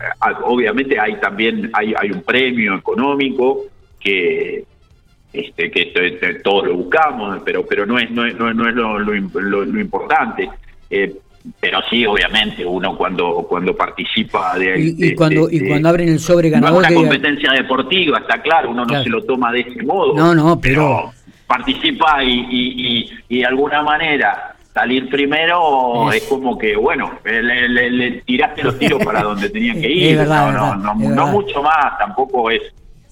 obviamente 0.44 0.98
hay 0.98 1.16
también 1.20 1.70
hay, 1.72 1.94
hay 1.96 2.10
un 2.10 2.22
premio 2.22 2.76
económico 2.76 3.64
que 3.98 4.64
este 5.32 5.70
que 5.70 6.40
todos 6.44 6.66
lo 6.66 6.76
buscamos 6.76 7.40
pero 7.44 7.64
pero 7.66 7.86
no 7.86 7.98
es 7.98 8.10
no 8.10 8.26
es, 8.26 8.34
no 8.34 8.68
es, 8.68 8.74
lo, 8.74 8.98
lo, 8.98 9.80
importante 9.80 10.48
eh, 10.90 11.14
pero 11.58 11.80
sí, 11.90 12.06
obviamente, 12.06 12.64
uno 12.64 12.96
cuando 12.96 13.44
cuando 13.48 13.74
participa 13.74 14.56
de... 14.58 14.94
Y, 14.96 15.14
cuando, 15.14 15.50
y 15.50 15.66
cuando 15.66 15.88
abren 15.88 16.08
el 16.08 16.20
sobre 16.20 16.50
ganador... 16.50 16.82
No 16.82 16.86
es 16.86 16.92
una 16.92 17.00
competencia 17.00 17.52
deportiva, 17.52 18.18
está 18.18 18.40
claro, 18.40 18.70
uno 18.70 18.84
no 18.84 19.02
se 19.02 19.08
lo 19.08 19.24
toma 19.24 19.50
de 19.52 19.60
ese 19.60 19.82
modo. 19.82 20.14
No, 20.14 20.34
no, 20.34 20.60
pero... 20.60 21.12
participa 21.46 22.22
y, 22.22 23.10
y, 23.28 23.38
de 23.38 23.44
alguna 23.44 23.82
manera 23.82 24.54
salir 24.72 25.08
primero 25.10 26.10
es, 26.12 26.22
como 26.24 26.56
que, 26.56 26.76
bueno, 26.76 27.18
le, 27.24 28.22
tiraste 28.24 28.62
los 28.62 28.78
tiros 28.78 29.04
para 29.04 29.22
donde 29.22 29.50
tenían 29.50 29.80
que 29.80 29.90
ir. 29.92 30.18
no, 30.18 30.52
no, 30.52 30.94
no, 30.94 31.26
mucho 31.26 31.62
más, 31.62 31.98
tampoco 31.98 32.50
es, 32.50 32.62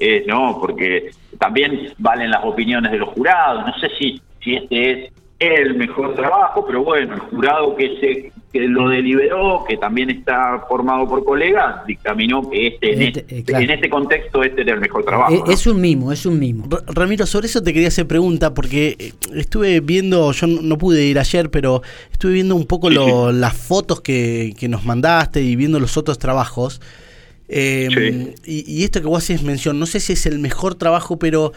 es, 0.01 0.27
no, 0.27 0.59
porque 0.61 1.11
también 1.39 1.93
valen 1.99 2.31
las 2.31 2.45
opiniones 2.45 2.91
de 2.91 2.99
los 2.99 3.11
jurados. 3.11 3.67
No 3.67 3.79
sé 3.79 3.89
si, 3.99 4.21
si 4.43 4.57
este 4.57 5.05
es 5.05 5.13
el 5.39 5.75
mejor 5.75 6.15
trabajo, 6.15 6.67
pero 6.67 6.83
bueno, 6.83 7.15
el 7.15 7.21
jurado 7.21 7.77
que 7.77 7.97
se 8.01 8.33
que 8.53 8.67
lo 8.67 8.89
deliberó, 8.89 9.65
que 9.69 9.77
también 9.77 10.11
está 10.11 10.65
formado 10.69 11.09
por 11.09 11.25
colegas, 11.25 11.87
dictaminó 11.87 12.51
que 12.51 12.67
este, 12.69 12.95
en, 12.95 13.03
este, 13.03 13.39
este, 13.39 13.53
eh, 13.53 13.67
este 13.71 13.89
contexto 13.89 14.43
este 14.43 14.63
era 14.63 14.75
el 14.75 14.81
mejor 14.81 15.05
trabajo. 15.05 15.33
Eh, 15.33 15.53
es, 15.53 15.67
un 15.69 15.81
mimo, 15.81 16.11
es 16.11 16.27
un 16.27 16.39
mimo. 16.39 16.69
Ramiro, 16.89 17.27
sobre 17.27 17.47
eso 17.47 17.63
te 17.63 17.73
quería 17.73 17.89
hacer 17.89 18.09
pregunta, 18.09 18.53
porque 18.53 18.97
eh, 18.99 19.13
estuve 19.37 19.81
viendo, 19.81 20.33
yo 20.33 20.49
no, 20.49 20.79
pude 20.79 21.05
ir 21.05 21.19
ayer, 21.21 21.51
pero 21.51 21.83
estuve 22.11 22.33
viendo 22.33 22.57
un 22.57 22.67
poco 22.67 22.91
las 22.91 23.57
fotos 23.57 24.01
que, 24.01 24.55
que, 24.59 24.69
nos 24.69 24.85
mandaste 24.85 25.43
y 25.43 25.55
viendo 25.55 25.79
los 25.79 25.97
otros 25.97 26.19
trabajos. 26.19 26.81
Y, 27.51 28.35
y, 28.45 28.85
esto 28.85 29.01
que 29.01 29.09
vos 29.09 29.25
haces 29.25 29.43
mención, 29.43 29.79
no 29.81 29.87
sé 29.87 29.99
si 29.99 30.13
es 30.13 30.27
el 30.27 30.39
mejor 30.39 30.77
trabajo, 30.77 31.19
pero 31.19 31.53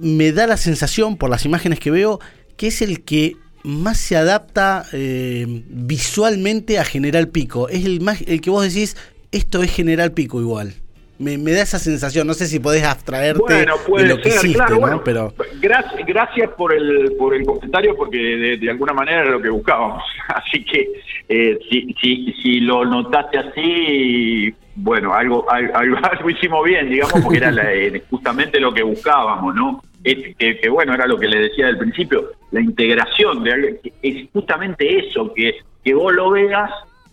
me 0.00 0.32
da 0.32 0.46
la 0.46 0.56
sensación, 0.56 1.16
por 1.16 1.30
las 1.30 1.44
imágenes 1.44 1.80
que 1.80 1.90
veo, 1.90 2.20
que 2.56 2.68
es 2.68 2.82
el 2.82 3.02
que 3.02 3.36
más 3.62 3.98
se 3.98 4.16
adapta 4.16 4.86
eh, 4.92 5.46
visualmente 5.68 6.78
a 6.78 6.84
General 6.84 7.28
Pico. 7.28 7.68
Es 7.68 7.84
el, 7.84 8.00
más, 8.00 8.22
el 8.26 8.40
que 8.40 8.50
vos 8.50 8.62
decís, 8.62 8.96
esto 9.32 9.62
es 9.62 9.70
General 9.70 10.12
Pico 10.12 10.40
igual. 10.40 10.74
Me, 11.18 11.36
da 11.36 11.62
esa 11.62 11.78
sensación, 11.80 12.26
no 12.26 12.34
sé 12.34 12.46
si 12.46 12.60
podés 12.60 12.84
abstraerte 12.84 13.42
bueno, 13.42 13.74
puede 13.86 14.04
de 14.04 14.14
lo 14.14 14.20
que 14.20 14.28
hiciste, 14.28 14.78
¿no? 14.80 15.02
Pero... 15.02 15.34
Gracias, 15.60 16.06
gracias 16.06 16.50
por 16.50 16.72
el 16.72 17.12
por 17.18 17.34
el 17.34 17.44
comentario, 17.44 17.96
porque 17.96 18.56
de, 18.60 18.70
alguna 18.70 18.92
manera 18.92 19.22
era 19.22 19.30
lo 19.32 19.42
que 19.42 19.48
buscábamos. 19.50 20.04
Así 20.28 20.64
que 20.64 20.88
eh, 21.28 21.58
si, 21.68 21.94
si, 22.00 22.32
si 22.34 22.60
lo 22.60 22.84
notaste 22.84 23.38
así, 23.38 24.54
bueno, 24.76 25.12
algo, 25.12 25.44
algo, 25.50 25.98
algo, 26.02 26.30
hicimos 26.30 26.64
bien, 26.64 26.88
digamos, 26.88 27.20
porque 27.20 27.38
era 27.38 27.52
eh, 27.72 28.02
justamente 28.08 28.60
lo 28.60 28.72
que 28.72 28.82
buscábamos, 28.82 29.54
¿no? 29.54 29.82
que, 30.02 30.68
bueno, 30.70 30.94
era 30.94 31.06
lo 31.06 31.18
que 31.18 31.28
le 31.28 31.40
decía 31.40 31.66
al 31.66 31.78
principio, 31.78 32.30
la 32.52 32.60
integración, 32.60 33.42
de, 33.42 33.80
es 34.02 34.28
justamente 34.32 35.06
eso, 35.06 35.32
que, 35.34 35.56
que 35.84 35.94
vos 35.94 36.12
lo 36.14 36.30
veas 36.30 36.70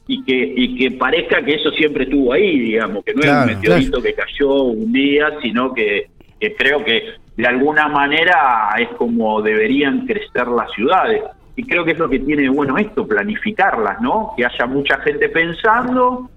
y 0.08 0.24
que, 0.24 0.54
y 0.56 0.76
que 0.76 0.92
parezca 0.92 1.44
que 1.44 1.56
eso 1.56 1.72
siempre 1.72 2.04
estuvo 2.04 2.34
ahí, 2.34 2.60
digamos, 2.60 3.04
que 3.04 3.14
no 3.14 3.22
es 3.22 3.30
un 3.30 3.46
meteorito 3.46 4.02
que 4.02 4.14
cayó 4.14 4.64
un 4.64 4.92
día, 4.94 5.32
sino 5.42 5.74
que, 5.74 6.10
creo 6.58 6.84
que 6.84 7.16
de 7.36 7.48
alguna 7.48 7.88
manera 7.88 8.70
es 8.78 8.90
como 8.98 9.42
deberían 9.42 10.06
crecer 10.06 10.48
las 10.48 10.72
ciudades. 10.72 11.24
Y 11.58 11.64
creo 11.64 11.86
que 11.86 11.92
es 11.92 12.00
lo 12.00 12.10
que 12.10 12.20
tiene 12.20 12.50
bueno 12.50 12.78
esto, 12.78 13.08
planificarlas, 13.08 14.02
¿no? 14.02 14.34
Que 14.36 14.46
haya 14.46 14.66
mucha 14.66 14.98
gente 15.00 15.30
pensando 15.30 16.30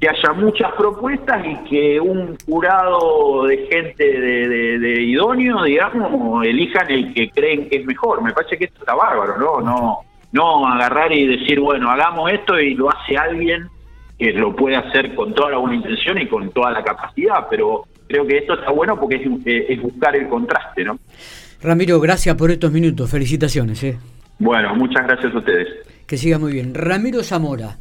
que 0.00 0.08
haya 0.08 0.32
muchas 0.34 0.72
propuestas 0.72 1.42
y 1.46 1.56
que 1.68 2.00
un 2.00 2.36
jurado 2.44 3.44
de 3.46 3.66
gente 3.70 4.04
de, 4.04 4.78
de, 4.78 5.02
idóneo, 5.02 5.62
digamos, 5.62 6.44
elijan 6.44 6.90
el 6.90 7.14
que 7.14 7.30
creen 7.30 7.68
que 7.68 7.76
es 7.76 7.86
mejor. 7.86 8.22
Me 8.22 8.32
parece 8.32 8.58
que 8.58 8.66
esto 8.66 8.80
está 8.80 8.94
bárbaro, 8.94 9.38
¿no? 9.38 9.60
No, 9.60 10.00
no 10.32 10.66
agarrar 10.66 11.12
y 11.12 11.26
decir, 11.26 11.60
bueno, 11.60 11.90
hagamos 11.90 12.32
esto 12.32 12.58
y 12.58 12.74
lo 12.74 12.90
hace 12.90 13.16
alguien 13.16 13.68
que 14.18 14.32
lo 14.32 14.54
puede 14.54 14.76
hacer 14.76 15.14
con 15.14 15.34
toda 15.34 15.50
la 15.50 15.58
buena 15.58 15.76
intención 15.76 16.18
y 16.18 16.26
con 16.26 16.50
toda 16.50 16.70
la 16.70 16.82
capacidad, 16.82 17.46
pero 17.50 17.84
creo 18.08 18.26
que 18.26 18.38
esto 18.38 18.54
está 18.54 18.70
bueno 18.70 18.98
porque 18.98 19.16
es, 19.16 19.26
eh, 19.44 19.66
es 19.68 19.82
buscar 19.82 20.16
el 20.16 20.28
contraste, 20.28 20.84
¿no? 20.84 20.98
Ramiro, 21.62 22.00
gracias 22.00 22.34
por 22.36 22.50
estos 22.50 22.72
minutos, 22.72 23.10
felicitaciones. 23.10 23.82
¿eh? 23.82 23.98
Bueno, 24.38 24.74
muchas 24.74 25.06
gracias 25.06 25.34
a 25.34 25.38
ustedes. 25.38 25.68
Que 26.06 26.16
siga 26.16 26.38
muy 26.38 26.52
bien. 26.52 26.74
Ramiro 26.74 27.22
Zamora 27.22 27.76